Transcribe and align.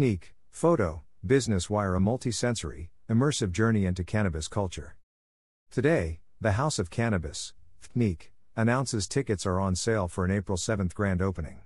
Technique, 0.00 0.34
Photo, 0.50 1.02
Business 1.26 1.68
Wire 1.68 1.94
a 1.94 2.00
multi-sensory, 2.00 2.88
immersive 3.10 3.52
journey 3.52 3.84
into 3.84 4.02
cannabis 4.02 4.48
culture. 4.48 4.96
Today, 5.70 6.20
the 6.40 6.52
House 6.52 6.78
of 6.78 6.88
Cannabis, 6.88 7.52
Technique, 7.82 8.32
announces 8.56 9.06
tickets 9.06 9.44
are 9.44 9.60
on 9.60 9.74
sale 9.76 10.08
for 10.08 10.24
an 10.24 10.30
April 10.30 10.56
7th 10.56 10.94
grand 10.94 11.20
opening. 11.20 11.58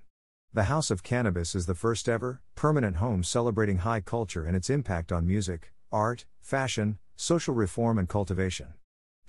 The 0.53 0.65
House 0.65 0.91
of 0.91 1.01
Cannabis 1.01 1.55
is 1.55 1.65
the 1.65 1.75
first 1.75 2.09
ever, 2.09 2.41
permanent 2.55 2.97
home 2.97 3.23
celebrating 3.23 3.77
high 3.77 4.01
culture 4.01 4.43
and 4.43 4.53
its 4.53 4.69
impact 4.69 5.13
on 5.13 5.25
music, 5.25 5.71
art, 5.89 6.25
fashion, 6.41 6.97
social 7.15 7.53
reform, 7.53 7.97
and 7.97 8.09
cultivation. 8.09 8.73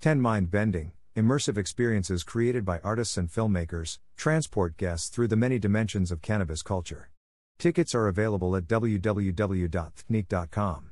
10 0.01 0.21
mind 0.21 0.51
bending, 0.51 0.91
immersive 1.15 1.57
experiences 1.57 2.25
created 2.25 2.65
by 2.65 2.81
artists 2.81 3.17
and 3.17 3.31
filmmakers 3.31 3.99
transport 4.17 4.77
guests 4.77 5.09
through 5.11 5.29
the 5.29 5.37
many 5.37 5.61
dimensions 5.61 6.11
of 6.11 6.23
cannabis 6.23 6.61
culture. 6.61 7.11
Tickets 7.59 7.95
are 7.95 8.07
available 8.07 8.55
at 8.55 8.67
www.thnique.com. 8.67 10.91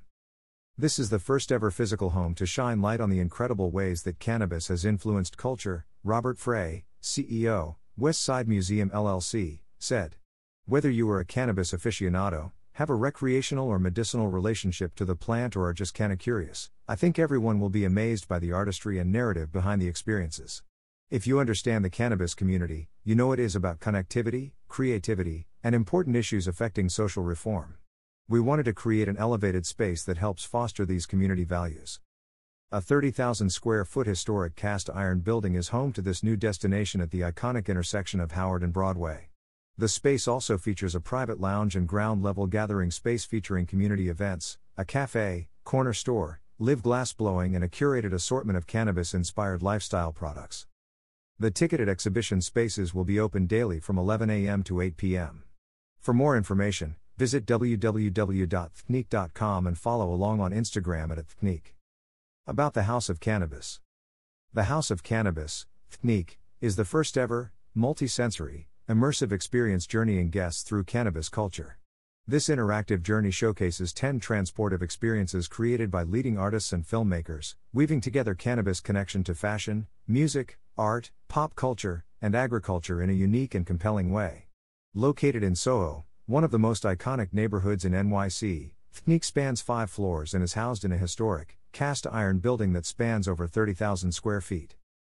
This 0.78 0.98
is 0.98 1.10
the 1.10 1.18
first 1.18 1.52
ever 1.52 1.70
physical 1.70 2.08
home 2.10 2.34
to 2.36 2.46
shine 2.46 2.80
light 2.80 3.00
on 3.00 3.10
the 3.10 3.20
incredible 3.20 3.70
ways 3.70 4.04
that 4.04 4.18
cannabis 4.18 4.68
has 4.68 4.86
influenced 4.86 5.36
culture, 5.36 5.84
Robert 6.02 6.38
Frey, 6.38 6.84
CEO, 7.02 7.76
West 7.98 8.22
Side 8.22 8.48
Museum 8.48 8.88
LLC, 8.90 9.60
said. 9.78 10.16
Whether 10.64 10.90
you 10.90 11.08
are 11.10 11.20
a 11.20 11.26
cannabis 11.26 11.72
aficionado, 11.72 12.52
have 12.72 12.88
a 12.88 12.94
recreational 12.94 13.68
or 13.68 13.78
medicinal 13.78 14.28
relationship 14.28 14.94
to 14.96 15.04
the 15.04 15.14
plant, 15.14 15.54
or 15.54 15.68
are 15.68 15.74
just 15.74 15.92
kinda 15.92 16.16
curious, 16.16 16.70
I 16.88 16.96
think 16.96 17.18
everyone 17.18 17.60
will 17.60 17.68
be 17.68 17.84
amazed 17.84 18.26
by 18.26 18.38
the 18.38 18.52
artistry 18.52 18.98
and 18.98 19.12
narrative 19.12 19.52
behind 19.52 19.82
the 19.82 19.88
experiences. 19.88 20.62
If 21.10 21.26
you 21.26 21.38
understand 21.38 21.84
the 21.84 21.90
cannabis 21.90 22.34
community, 22.34 22.88
you 23.04 23.14
know 23.14 23.32
it 23.32 23.38
is 23.38 23.54
about 23.54 23.80
connectivity, 23.80 24.52
creativity, 24.66 25.46
and 25.64 25.74
important 25.74 26.14
issues 26.14 26.46
affecting 26.46 26.90
social 26.90 27.22
reform. 27.22 27.78
We 28.28 28.38
wanted 28.38 28.64
to 28.66 28.74
create 28.74 29.08
an 29.08 29.16
elevated 29.16 29.64
space 29.64 30.04
that 30.04 30.18
helps 30.18 30.44
foster 30.44 30.84
these 30.84 31.06
community 31.06 31.44
values. 31.44 32.00
A 32.70 32.82
30,000 32.82 33.48
square 33.48 33.86
foot 33.86 34.06
historic 34.06 34.56
cast 34.56 34.90
iron 34.92 35.20
building 35.20 35.54
is 35.54 35.68
home 35.68 35.92
to 35.94 36.02
this 36.02 36.22
new 36.22 36.36
destination 36.36 37.00
at 37.00 37.10
the 37.10 37.22
iconic 37.22 37.68
intersection 37.68 38.20
of 38.20 38.32
Howard 38.32 38.62
and 38.62 38.74
Broadway. 38.74 39.30
The 39.78 39.88
space 39.88 40.28
also 40.28 40.58
features 40.58 40.94
a 40.94 41.00
private 41.00 41.40
lounge 41.40 41.76
and 41.76 41.88
ground 41.88 42.22
level 42.22 42.46
gathering 42.46 42.90
space 42.90 43.24
featuring 43.24 43.64
community 43.64 44.10
events, 44.10 44.58
a 44.76 44.84
cafe, 44.84 45.48
corner 45.64 45.94
store, 45.94 46.40
live 46.58 46.82
glass 46.82 47.14
blowing, 47.14 47.54
and 47.54 47.64
a 47.64 47.68
curated 47.68 48.12
assortment 48.12 48.58
of 48.58 48.66
cannabis 48.66 49.14
inspired 49.14 49.62
lifestyle 49.62 50.12
products. 50.12 50.66
The 51.38 51.50
ticketed 51.50 51.88
exhibition 51.88 52.42
spaces 52.42 52.92
will 52.92 53.04
be 53.04 53.18
open 53.18 53.46
daily 53.46 53.80
from 53.80 53.98
11 53.98 54.28
a.m. 54.28 54.62
to 54.64 54.80
8 54.80 54.96
p.m. 54.96 55.43
For 56.04 56.12
more 56.12 56.36
information, 56.36 56.96
visit 57.16 57.46
www.thnique.com 57.46 59.66
and 59.66 59.78
follow 59.78 60.12
along 60.12 60.38
on 60.38 60.52
Instagram 60.52 61.10
at 61.10 61.26
Thnique. 61.26 61.72
About 62.46 62.74
the 62.74 62.82
House 62.82 63.08
of 63.08 63.20
Cannabis. 63.20 63.80
The 64.52 64.64
House 64.64 64.90
of 64.90 65.02
Cannabis, 65.02 65.64
Thnique, 65.90 66.36
is 66.60 66.76
the 66.76 66.84
first 66.84 67.16
ever, 67.16 67.54
multi-sensory, 67.74 68.68
immersive 68.86 69.32
experience 69.32 69.86
journeying 69.86 70.28
guests 70.28 70.62
through 70.62 70.84
cannabis 70.84 71.30
culture. 71.30 71.78
This 72.26 72.48
interactive 72.48 73.02
journey 73.02 73.30
showcases 73.30 73.94
10 73.94 74.20
transportive 74.20 74.82
experiences 74.82 75.48
created 75.48 75.90
by 75.90 76.02
leading 76.02 76.36
artists 76.36 76.74
and 76.74 76.86
filmmakers, 76.86 77.54
weaving 77.72 78.02
together 78.02 78.34
cannabis 78.34 78.80
connection 78.80 79.24
to 79.24 79.34
fashion, 79.34 79.86
music, 80.06 80.58
art, 80.76 81.12
pop 81.28 81.54
culture, 81.54 82.04
and 82.20 82.34
agriculture 82.34 83.00
in 83.00 83.08
a 83.08 83.14
unique 83.14 83.54
and 83.54 83.66
compelling 83.66 84.12
way. 84.12 84.43
Located 84.96 85.42
in 85.42 85.56
Soho, 85.56 86.04
one 86.26 86.44
of 86.44 86.52
the 86.52 86.58
most 86.60 86.84
iconic 86.84 87.32
neighborhoods 87.32 87.84
in 87.84 87.90
NYC, 87.90 88.74
Thnique 88.94 89.24
spans 89.24 89.60
five 89.60 89.90
floors 89.90 90.34
and 90.34 90.44
is 90.44 90.54
housed 90.54 90.84
in 90.84 90.92
a 90.92 90.96
historic, 90.96 91.58
cast 91.72 92.06
iron 92.06 92.38
building 92.38 92.74
that 92.74 92.86
spans 92.86 93.26
over 93.26 93.48
30,000 93.48 94.12
square 94.12 94.40
feet. 94.40 94.76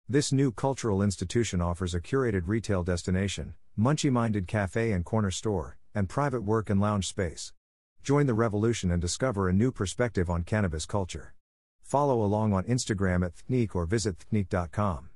This 0.10 0.32
new 0.32 0.52
cultural 0.52 1.04
institution 1.04 1.62
offers 1.62 1.94
a 1.94 2.02
curated 2.02 2.48
retail 2.48 2.82
destination, 2.82 3.54
munchy 3.78 4.10
minded 4.10 4.48
cafe 4.48 4.94
and 4.94 5.06
corner 5.06 5.30
store, 5.30 5.78
and 5.94 6.10
private 6.10 6.42
work 6.42 6.72
and 6.72 6.82
lounge 6.82 7.08
space. 7.08 7.54
Join 8.02 8.26
the 8.26 8.34
revolution 8.34 8.90
and 8.90 9.00
discover 9.00 9.48
a 9.48 9.54
new 9.54 9.72
perspective 9.72 10.28
on 10.28 10.42
cannabis 10.42 10.88
culture. 10.88 11.36
Follow 11.84 12.24
along 12.24 12.52
on 12.52 12.64
Instagram 12.64 13.24
at 13.24 13.36
Thnique 13.36 13.76
or 13.76 13.86
visit 13.86 14.16
thnique.com. 14.34 15.12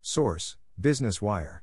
Source 0.00 0.56
Business 0.80 1.20
Wire 1.20 1.60